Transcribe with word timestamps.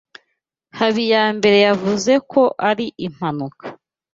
Habiyambere 0.77 1.57
yavuze 1.67 2.13
ko 2.31 2.41
ari 2.69 2.85
impanuka. 3.07 3.65